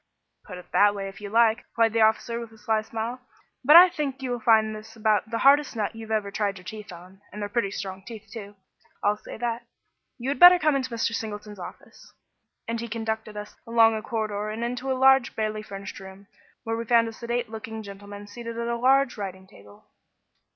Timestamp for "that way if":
0.73-1.21